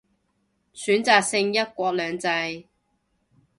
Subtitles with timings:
[0.73, 2.65] 選擇性一國兩制